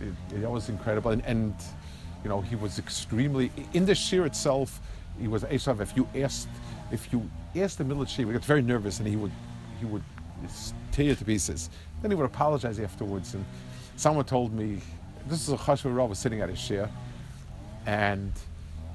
it, 0.00 0.42
it 0.42 0.50
was 0.50 0.68
incredible. 0.68 1.10
And, 1.10 1.24
and 1.24 1.54
you 2.22 2.28
know 2.28 2.40
he 2.40 2.56
was 2.56 2.78
extremely 2.78 3.50
in 3.72 3.86
the 3.86 3.94
shear 3.94 4.26
itself. 4.26 4.80
He 5.20 5.28
was 5.28 5.44
Esav. 5.44 5.80
If 5.80 5.96
you 5.96 6.08
asked, 6.16 6.48
if 6.90 7.12
you 7.12 7.28
asked 7.56 7.78
the 7.78 7.84
military, 7.84 8.26
he 8.26 8.32
got 8.32 8.44
very 8.44 8.62
nervous 8.62 8.98
and 8.98 9.08
he 9.08 9.16
would 9.16 9.32
he 9.78 9.86
would 9.86 10.02
tear 10.90 11.06
you 11.06 11.14
to 11.14 11.24
pieces. 11.24 11.70
Then 12.00 12.10
he 12.10 12.16
would 12.16 12.26
apologize 12.26 12.80
afterwards. 12.80 13.34
And 13.34 13.44
someone 13.96 14.24
told 14.24 14.52
me, 14.52 14.80
this 15.26 15.46
is 15.46 15.54
a 15.54 15.56
Chashva 15.56 15.94
Rav 15.94 16.08
was 16.08 16.18
sitting 16.18 16.40
at 16.40 16.48
his 16.48 16.60
chair, 16.60 16.90
and 17.86 18.32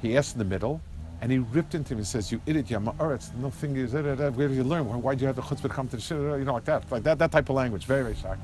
he 0.01 0.17
asked 0.17 0.33
in 0.33 0.39
the 0.39 0.45
middle, 0.45 0.81
and 1.21 1.31
he 1.31 1.39
ripped 1.39 1.73
into 1.73 1.93
him 1.93 1.99
and 1.99 2.07
says, 2.07 2.31
"You 2.31 2.39
idiot, 2.45 2.69
you're 2.69 2.79
ma'aretz. 2.79 3.33
No 3.35 3.49
thing 3.49 3.73
da, 3.73 4.01
da, 4.01 4.15
da. 4.15 4.29
Where 4.29 4.47
did 4.47 4.55
you 4.55 4.63
learn? 4.63 4.85
Why 5.01 5.15
did 5.15 5.21
you 5.21 5.27
have 5.27 5.35
the 5.35 5.41
chutzpah 5.41 5.63
to 5.63 5.69
come 5.69 5.87
to 5.89 5.95
the 5.95 6.01
shir? 6.01 6.37
You 6.37 6.45
know, 6.45 6.53
like 6.53 6.65
that, 6.65 6.91
like 6.91 7.03
that, 7.03 7.17
that 7.19 7.31
type 7.31 7.49
of 7.49 7.55
language. 7.55 7.85
Very, 7.85 8.03
very 8.03 8.15
shocked." 8.15 8.41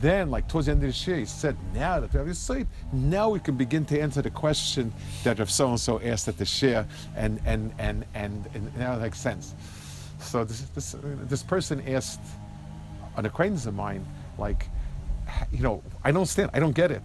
Then, 0.00 0.30
like 0.30 0.46
towards 0.46 0.66
the 0.66 0.72
end 0.72 0.84
of 0.84 0.88
the 0.88 0.92
shir, 0.92 1.16
he 1.16 1.24
said, 1.24 1.56
"Now 1.74 1.98
that 1.98 2.12
we 2.12 2.18
have 2.18 2.36
site, 2.36 2.68
now 2.92 3.30
we 3.30 3.40
can 3.40 3.56
begin 3.56 3.84
to 3.86 4.00
answer 4.00 4.22
the 4.22 4.30
question 4.30 4.92
that 5.24 5.40
if 5.40 5.50
so 5.50 5.70
and 5.70 5.80
so 5.80 6.00
asked 6.00 6.28
at 6.28 6.38
the 6.38 6.44
shir, 6.44 6.86
and 7.16 7.40
and 7.44 7.72
and 7.78 8.04
and, 8.14 8.48
and 8.54 8.76
now 8.78 8.94
it 8.94 9.00
makes 9.00 9.18
sense." 9.18 9.54
So 10.20 10.44
this 10.44 10.60
this 10.74 10.94
this 11.02 11.42
person 11.42 11.82
asked 11.88 12.20
an 13.16 13.26
acquaintance 13.26 13.66
of 13.66 13.74
mine, 13.74 14.06
like, 14.38 14.68
you 15.50 15.62
know, 15.62 15.82
I 16.04 16.12
don't 16.12 16.26
stand, 16.26 16.50
I 16.54 16.60
don't 16.60 16.74
get 16.74 16.92
it. 16.92 17.02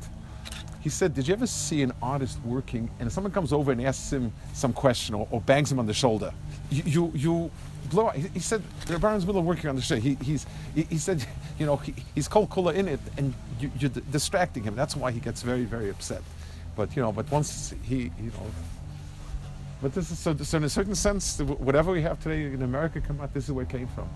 He 0.83 0.89
said, 0.89 1.13
Did 1.13 1.29
you 1.29 1.33
ever 1.33 1.47
see 1.47 1.81
an 1.81 1.93
artist 2.01 2.37
working 2.43 2.89
and 2.99 3.09
someone 3.09 3.31
comes 3.31 3.53
over 3.53 3.71
and 3.71 3.81
asks 3.81 4.11
him 4.11 4.33
some 4.51 4.73
question 4.73 5.15
or, 5.15 5.27
or 5.31 5.39
bangs 5.39 5.71
him 5.71 5.79
on 5.79 5.85
the 5.85 5.93
shoulder? 5.93 6.33
You, 6.69 6.83
you, 6.85 7.11
you 7.15 7.51
blow 7.89 8.07
out. 8.07 8.15
He, 8.15 8.27
he 8.27 8.39
said, 8.39 8.61
the 8.87 8.99
Baron's 8.99 9.25
middle 9.25 9.41
working 9.43 9.69
on 9.69 9.77
the 9.77 9.81
show. 9.81 9.95
He, 9.95 10.17
he's, 10.21 10.45
he, 10.75 10.83
he 10.83 10.97
said, 10.97 11.25
you 11.57 11.65
know, 11.65 11.77
he, 11.77 11.95
he's 12.13 12.27
cold 12.27 12.49
cooler 12.49 12.73
in 12.73 12.89
it 12.89 12.99
and 13.17 13.33
you, 13.61 13.71
you're 13.79 13.91
d- 13.91 14.01
distracting 14.11 14.63
him. 14.63 14.75
That's 14.75 14.93
why 14.93 15.11
he 15.11 15.21
gets 15.21 15.41
very, 15.41 15.63
very 15.63 15.89
upset. 15.89 16.21
But, 16.75 16.93
you 16.97 17.01
know, 17.01 17.13
but 17.13 17.31
once 17.31 17.73
he, 17.83 18.11
you 18.19 18.31
know, 18.31 18.45
but 19.81 19.93
this 19.93 20.11
is 20.11 20.19
so, 20.19 20.35
so 20.35 20.57
in 20.57 20.65
a 20.65 20.69
certain 20.69 20.95
sense, 20.95 21.39
whatever 21.39 21.93
we 21.93 22.01
have 22.01 22.21
today 22.21 22.53
in 22.53 22.61
America 22.61 22.99
come 22.99 23.21
out, 23.21 23.33
this 23.33 23.45
is 23.45 23.51
where 23.51 23.63
it 23.63 23.69
came 23.69 23.87
from. 23.87 24.09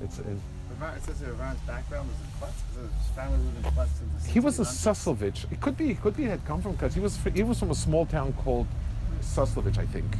It's, 0.00 0.18
it's 0.20 0.40
It 0.80 1.02
says 1.02 1.20
Ravon's 1.22 1.60
background 1.60 2.08
was 2.08 2.18
in 2.20 2.26
Klutz. 2.38 2.62
His 3.02 3.16
family 3.16 3.38
lived 3.38 3.66
in 3.66 3.72
Klutz 3.72 3.90
He 4.28 4.40
was 4.40 4.58
a 4.60 4.62
1600s. 4.62 5.16
Suslovich. 5.16 5.52
It 5.52 5.60
could 5.60 5.76
be. 5.76 5.90
It 5.90 6.00
could 6.00 6.16
be. 6.16 6.24
It 6.24 6.30
had 6.30 6.44
come 6.44 6.62
from 6.62 6.72
because 6.72 6.94
he 6.94 7.00
was. 7.00 7.18
He 7.34 7.42
was 7.42 7.58
from 7.58 7.70
a 7.70 7.74
small 7.74 8.06
town 8.06 8.32
called 8.34 8.66
Suslovich, 9.20 9.78
I 9.78 9.86
think. 9.86 10.16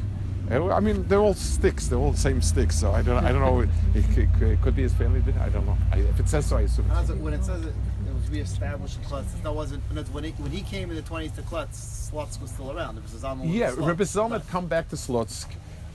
I 0.50 0.80
mean, 0.80 1.06
they're 1.08 1.20
all 1.20 1.34
sticks. 1.34 1.88
They're 1.88 1.98
all 1.98 2.12
the 2.12 2.18
same 2.18 2.40
sticks. 2.40 2.78
So 2.78 2.90
I 2.92 3.02
don't. 3.02 3.24
I 3.24 3.32
don't 3.32 3.40
know. 3.40 3.60
It, 3.94 4.04
it, 4.18 4.28
could- 4.34 4.48
it 4.48 4.62
could 4.62 4.74
be 4.74 4.82
his 4.82 4.94
family 4.94 5.20
did. 5.20 5.36
I 5.38 5.48
don't 5.48 5.66
know. 5.66 5.76
I, 5.92 5.98
if 5.98 6.18
it 6.18 6.28
says 6.28 6.46
so, 6.46 6.56
I 6.56 6.62
assume. 6.62 6.90
It's 6.90 7.10
it, 7.10 7.18
when 7.18 7.34
it 7.34 7.44
says 7.44 7.64
it, 7.64 7.74
it 8.06 8.14
was 8.14 8.28
reestablished 8.30 8.98
in 8.98 9.04
Klutz, 9.04 9.32
that 9.42 9.54
wasn't 9.54 9.82
when, 10.12 10.24
he, 10.24 10.30
when 10.32 10.50
he 10.50 10.62
came 10.62 10.90
in 10.90 10.96
the 10.96 11.02
20s 11.02 11.34
to 11.36 11.42
Klutz, 11.42 12.10
Slutsk 12.12 12.40
was 12.40 12.50
still 12.50 12.72
around. 12.72 12.98
It 12.98 13.02
was 13.02 13.22
yeah, 13.44 13.72
Rebbe 13.76 14.04
Zalman 14.04 14.32
had 14.32 14.48
come 14.48 14.66
back 14.66 14.88
to 14.90 14.96
Slutsk, 14.96 15.46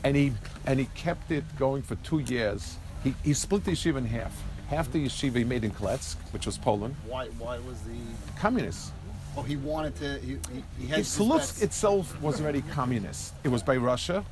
and 0.04 0.16
he 0.16 0.34
and 0.66 0.80
he 0.80 0.86
kept 0.96 1.32
it 1.32 1.44
going 1.58 1.82
for 1.82 1.96
two 1.96 2.20
years. 2.20 2.78
He, 3.04 3.14
he 3.24 3.34
split 3.34 3.66
the 3.66 3.72
yeshiva 3.72 3.98
in 3.98 4.06
half. 4.06 4.34
Half 4.70 4.92
the 4.92 5.06
yeshiva 5.06 5.38
he 5.38 5.44
made 5.44 5.64
in 5.64 5.72
Kletsk, 5.72 6.16
which 6.32 6.46
was 6.46 6.58
Poland, 6.58 6.96
Why, 7.08 7.28
why 7.38 7.60
was 7.60 7.80
the. 7.82 7.98
communists. 8.40 8.92
Oh, 9.36 9.42
he 9.42 9.56
wanted 9.56 9.96
to. 9.98 10.20
He, 10.20 10.34
he, 10.34 10.64
he 10.80 10.88
had 10.88 11.00
his 11.00 11.18
Slutsk 11.18 11.62
itself 11.62 12.20
was 12.22 12.40
already 12.40 12.62
communist. 12.62 13.34
It 13.44 13.50
was 13.50 13.64
by 13.64 13.78
Russia, 13.78 14.24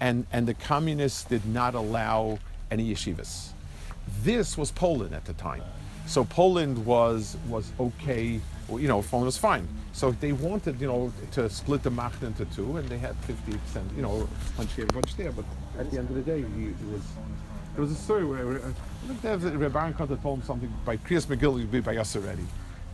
and, 0.00 0.26
and 0.32 0.46
the 0.46 0.54
communists 0.54 1.24
did 1.24 1.46
not 1.46 1.74
allow 1.74 2.38
any 2.70 2.92
yeshivas. 2.92 3.50
This 4.22 4.58
was 4.58 4.70
Poland 4.70 5.14
at 5.14 5.24
the 5.24 5.32
time. 5.34 5.62
So 6.06 6.24
Poland 6.24 6.84
was 6.84 7.36
was 7.48 7.70
okay, 7.78 8.40
you 8.68 8.88
know, 8.88 9.02
Poland 9.02 9.26
was 9.26 9.38
fine. 9.38 9.66
So 9.92 10.10
they 10.10 10.32
wanted, 10.32 10.80
you 10.80 10.88
know, 10.88 11.12
to 11.32 11.48
split 11.48 11.82
the 11.82 11.90
Macht 11.90 12.22
into 12.22 12.44
two, 12.46 12.76
and 12.76 12.88
they 12.88 12.98
had 12.98 13.14
50%, 13.22 13.96
you 13.96 14.02
know, 14.02 14.28
punch 14.56 14.72
here, 14.74 14.86
punch 14.86 15.16
there. 15.16 15.32
But 15.32 15.44
at 15.78 15.90
the 15.90 15.98
end 15.98 16.08
of 16.10 16.16
the 16.16 16.22
day, 16.22 16.44
he, 16.56 16.68
it 16.68 16.76
was 16.90 17.02
there 17.74 17.82
was 17.82 17.92
a 17.92 17.96
story 17.96 18.24
where 18.24 18.56
uh, 18.56 18.68
I 18.68 19.06
think 19.06 19.22
there 19.22 19.34
was 19.34 19.44
a 19.44 19.50
Rebbe 19.50 19.94
Kanta 19.98 20.20
told 20.22 20.40
him 20.40 20.44
something 20.44 20.72
by 20.84 20.96
Kriyas 20.98 21.26
McGill, 21.26 21.58
you'd 21.58 21.72
be 21.72 21.80
by 21.80 21.96
us 21.96 22.14
already. 22.16 22.44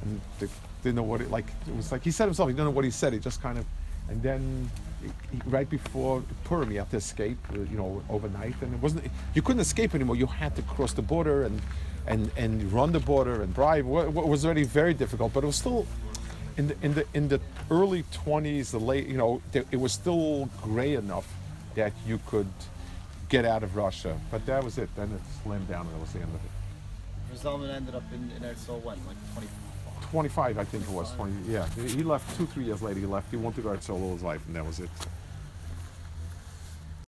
And 0.02 0.20
they 0.38 0.46
didn't 0.82 0.96
know 0.96 1.02
what 1.02 1.20
it 1.20 1.30
like. 1.30 1.46
It 1.66 1.74
was 1.76 1.90
like 1.90 2.04
he 2.04 2.10
said 2.10 2.26
himself, 2.26 2.48
he 2.48 2.52
didn't 2.52 2.66
know 2.66 2.70
what 2.70 2.84
he 2.84 2.90
said. 2.90 3.12
He 3.12 3.18
just 3.18 3.42
kind 3.42 3.58
of, 3.58 3.66
and 4.08 4.22
then 4.22 4.70
he, 5.02 5.40
right 5.46 5.68
before 5.68 6.22
Purim, 6.44 6.70
he 6.70 6.76
had 6.76 6.90
to 6.90 6.96
escape, 6.96 7.38
uh, 7.52 7.58
you 7.58 7.76
know, 7.76 8.02
overnight, 8.08 8.54
and 8.62 8.72
it 8.72 8.80
wasn't. 8.80 9.10
You 9.34 9.42
couldn't 9.42 9.60
escape 9.60 9.94
anymore. 9.94 10.14
You 10.14 10.26
had 10.26 10.54
to 10.56 10.62
cross 10.62 10.92
the 10.92 11.02
border 11.02 11.42
and 11.44 11.60
and 12.06 12.30
and 12.36 12.72
run 12.72 12.92
the 12.92 13.00
border 13.00 13.42
and 13.42 13.52
bribe. 13.52 13.86
It 13.86 14.12
was 14.12 14.44
already 14.44 14.64
very 14.64 14.94
difficult, 14.94 15.32
but 15.32 15.42
it 15.42 15.46
was 15.46 15.56
still. 15.56 15.86
In 16.56 16.66
the, 16.66 16.76
in 16.82 16.94
the 16.94 17.06
in 17.14 17.28
the 17.28 17.40
early 17.70 18.02
20s, 18.12 18.72
the 18.72 18.80
late 18.80 19.06
you 19.06 19.16
know, 19.16 19.40
there, 19.52 19.64
it 19.70 19.76
was 19.76 19.92
still 19.92 20.50
gray 20.60 20.94
enough 20.94 21.32
that 21.76 21.92
you 22.04 22.18
could 22.26 22.48
get 23.28 23.44
out 23.44 23.62
of 23.62 23.76
Russia. 23.76 24.18
But 24.30 24.46
that 24.46 24.64
was 24.64 24.78
it. 24.78 24.88
Then 24.96 25.10
it 25.12 25.20
slammed 25.42 25.68
down, 25.68 25.86
and 25.86 25.94
that 25.94 26.00
was 26.00 26.12
the 26.12 26.20
end 26.20 26.34
of 26.34 26.40
it. 26.44 26.50
Zalman 27.38 27.72
ended 27.72 27.94
up 27.94 28.02
in, 28.12 28.30
in 28.36 28.42
Eretz 28.42 28.66
when? 28.68 28.98
Like 29.06 29.16
20. 29.34 29.48
25, 30.10 30.58
I 30.58 30.64
think 30.64 30.84
it 30.84 30.90
was. 30.90 31.12
20, 31.12 31.52
yeah, 31.52 31.68
he 31.74 31.88
he 31.88 32.02
left 32.02 32.36
two, 32.36 32.46
three 32.46 32.64
years 32.64 32.82
later. 32.82 33.00
He 33.00 33.06
left. 33.06 33.30
He 33.30 33.36
wanted 33.36 33.56
to 33.56 33.62
go 33.62 33.72
out 33.72 33.82
solo 33.82 34.12
his 34.12 34.22
life, 34.22 34.40
and 34.46 34.56
that 34.56 34.64
was 34.64 34.80
it. 34.80 34.88